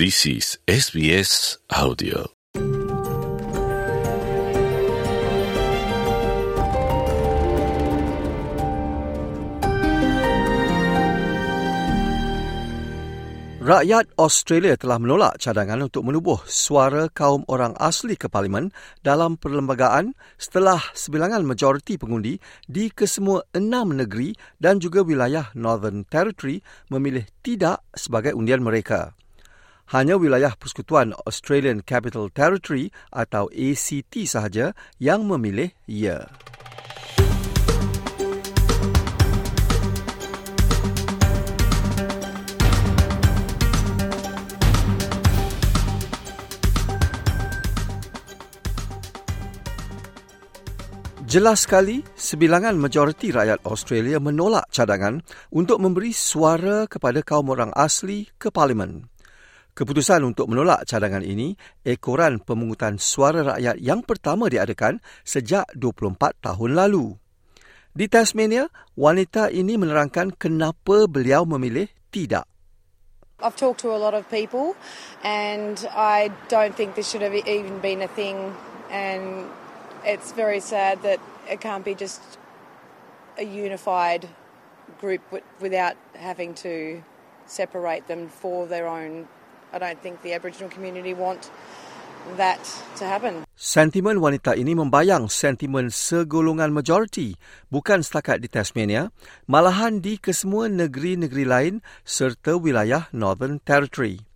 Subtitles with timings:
[0.00, 2.32] This is SBS Audio.
[13.60, 18.72] Rakyat Australia telah menolak cadangan untuk menubuh suara kaum orang asli ke parlimen
[19.04, 26.64] dalam perlembagaan setelah sebilangan majoriti pengundi di kesemua enam negeri dan juga wilayah Northern Territory
[26.88, 29.12] memilih tidak sebagai undian mereka.
[29.90, 34.70] Hanya wilayah Persekutuan Australian Capital Territory atau ACT sahaja
[35.02, 36.30] yang memilih ya.
[51.26, 55.18] Jelas sekali, sebilangan majoriti rakyat Australia menolak cadangan
[55.50, 59.09] untuk memberi suara kepada kaum orang asli ke parlimen.
[59.80, 61.56] Keputusan untuk menolak cadangan ini
[61.88, 67.16] ekoran pemungutan suara rakyat yang pertama diadakan sejak 24 tahun lalu.
[67.96, 72.44] Di Tasmania, wanita ini menerangkan kenapa beliau memilih tidak.
[73.40, 74.76] I've talked to a lot of people
[75.24, 78.52] and I don't think this should have even been a thing
[78.92, 79.48] and
[80.04, 82.20] it's very sad that it can't be just
[83.40, 84.28] a unified
[85.00, 85.24] group
[85.56, 87.00] without having to
[87.48, 89.24] separate them for their own.
[89.70, 91.50] I don't think the Aboriginal community want
[92.36, 92.58] that
[92.98, 93.46] to happen.
[93.54, 97.38] Sentimen wanita ini membayang sentimen segolongan majoriti
[97.70, 99.14] bukan setakat di Tasmania,
[99.46, 104.26] malahan di kesemua negeri-negeri lain serta wilayah Northern Territory.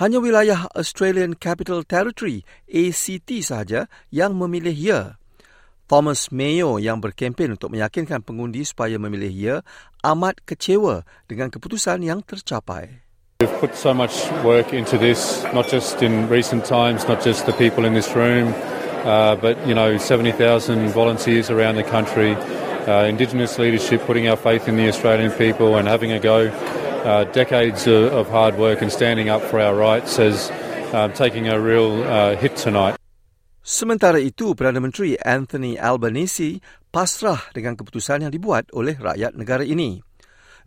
[0.00, 5.00] Hanya wilayah Australian Capital Territory ACT sahaja yang memilih ya.
[5.84, 9.56] Thomas Mayo yang berkempen untuk meyakinkan pengundi supaya memilih ya
[10.00, 13.04] amat kecewa dengan keputusan yang tercapai.
[13.42, 14.14] We've put so much
[14.46, 18.54] work into this, not just in recent times, not just the people in this room,
[19.02, 22.38] uh, but you know, 70,000 volunteers around the country,
[22.86, 26.54] uh, Indigenous leadership, putting our faith in the Australian people and having a go.
[27.04, 30.50] uh, decades of, of, hard work and standing up for our rights as
[30.94, 32.96] uh, taking a real uh, hit tonight.
[33.62, 36.58] Sementara itu, Perdana Menteri Anthony Albanese
[36.90, 40.02] pasrah dengan keputusan yang dibuat oleh rakyat negara ini.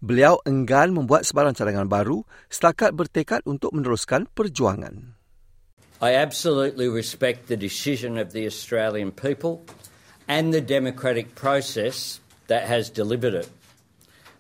[0.06, 5.18] Beliau enggan membuat sebarang cadangan baru setakat bertekad untuk meneruskan perjuangan.
[5.98, 9.66] I absolutely respect the decision of the Australian people
[10.30, 13.50] and the democratic process that has delivered it.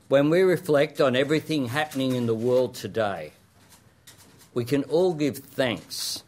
[0.05, 3.33] When we reflect on everything happening in the world today,
[4.53, 6.21] we can all give thanks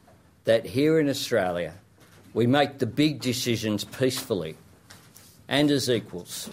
[0.49, 1.77] that here in Australia
[2.33, 4.57] we make the big decisions peacefully
[5.45, 6.49] and as equals.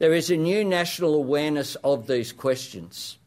[0.00, 3.20] There is a new national awareness of these questions.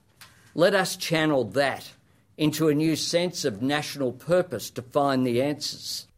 [0.58, 1.94] Let us channel that
[2.34, 6.10] into a new sense of national purpose to find the answers.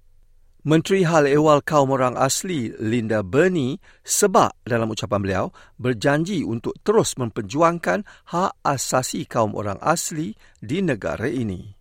[0.64, 5.46] Menteri Hal Ehwal Kaum Orang Asli Linda Burney sebab dalam ucapan beliau
[5.76, 11.76] berjanji untuk terus memperjuangkan hak asasi kaum orang asli di negara ini.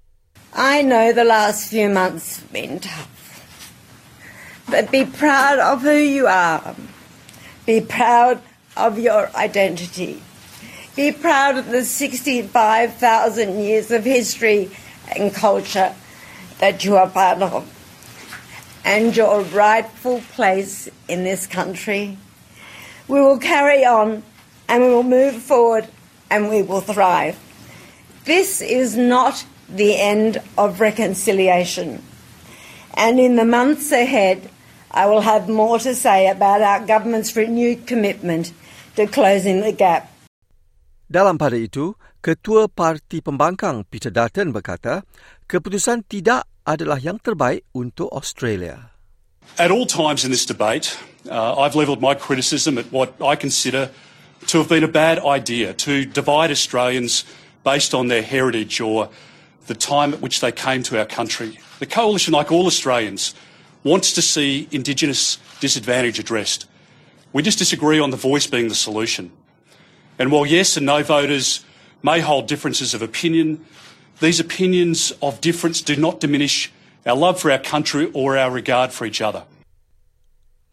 [0.51, 3.39] I know the last few months have been tough.
[4.67, 6.75] But be proud of who you are.
[7.71, 8.43] Be proud
[8.77, 10.23] of your identity.
[10.97, 14.71] Be proud of the 65,000 years of history
[15.17, 15.95] and culture
[16.61, 17.71] that you are part of
[18.85, 22.17] and your rightful place in this country.
[23.09, 24.23] We will carry on
[24.69, 25.89] and we will move forward
[26.31, 27.39] and we will thrive.
[28.25, 32.03] This is not the end of reconciliation.
[32.95, 34.49] And in the months ahead,
[34.95, 38.55] I will have more to say about our government's renewed commitment
[38.95, 40.07] to closing the gap.
[41.11, 45.03] Dalam pada itu, Ketua Parti Pembangkang Peter Dutton berkata,
[45.51, 48.95] keputusan tidak adalah yang terbaik untuk Australia.
[49.59, 50.95] At all times in this debate,
[51.27, 53.91] uh, I've levelled my criticism at what I consider
[54.47, 57.27] to have been a bad idea to divide Australians
[57.67, 59.11] based on their heritage or
[59.67, 61.59] the time at which they came to our country.
[61.83, 63.35] The Coalition, like all Australians,
[63.85, 66.67] wants to see Indigenous disadvantage addressed.
[67.33, 69.31] We just disagree on the voice being the solution.
[70.19, 71.61] And while yes and no voters
[72.03, 73.61] may hold differences of opinion,
[74.21, 76.73] these opinions of difference do not diminish
[77.05, 79.45] our love for our country or our regard for each other.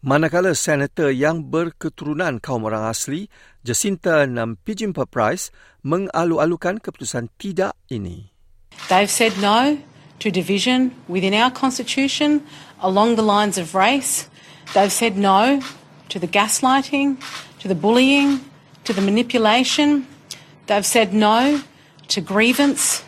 [0.02, 3.30] Manakala senator yang berketurunan kaum orang asli,
[3.62, 5.54] Jacinta Nampijimpa Price,
[5.86, 8.34] mengalu-alukan keputusan tidak ini.
[8.90, 9.78] They've said no
[10.22, 12.46] to division within our constitution
[12.80, 14.30] along the lines of race.
[14.72, 15.60] They've said no
[16.10, 17.20] to the gaslighting,
[17.58, 18.38] to the bullying,
[18.84, 20.06] to the manipulation.
[20.68, 21.62] They've said no
[22.06, 23.02] to grievance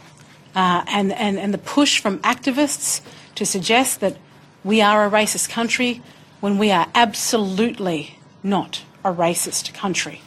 [0.57, 3.01] uh, and, and, and the push from activists
[3.37, 4.17] to suggest that
[4.65, 6.03] we are a racist country
[6.41, 10.21] when we are absolutely not a racist country.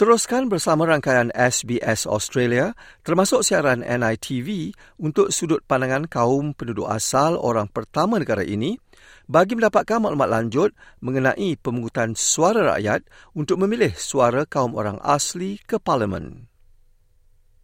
[0.00, 2.72] Teruskan bersama rangkaian SBS Australia
[3.04, 8.80] termasuk siaran NITV untuk sudut pandangan kaum penduduk asal orang pertama negara ini
[9.28, 10.72] bagi mendapatkan maklumat lanjut
[11.04, 13.04] mengenai pemungutan suara rakyat
[13.36, 16.49] untuk memilih suara kaum orang asli ke Parlimen.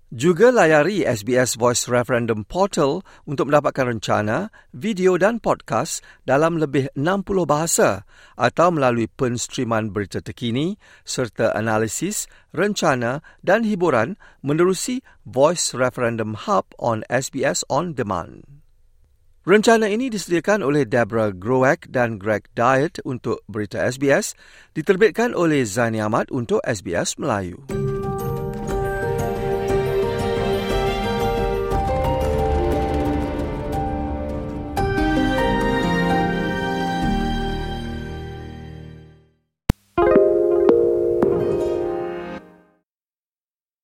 [0.06, 7.26] Juga layari SBS Voice Referendum Portal untuk mendapatkan rencana, video dan podcast dalam lebih 60
[7.43, 8.06] bahasa
[8.38, 14.14] atau melalui penstreaman berita terkini serta analisis, rencana dan hiburan
[14.47, 18.47] menerusi Voice Referendum Hub on SBS On Demand.
[19.43, 24.38] Rencana ini disediakan oleh Deborah Growack dan Greg Diet untuk berita SBS,
[24.70, 27.85] diterbitkan oleh Zani Ahmad untuk SBS Melayu.